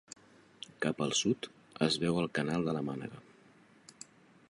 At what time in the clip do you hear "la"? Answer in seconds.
2.79-2.85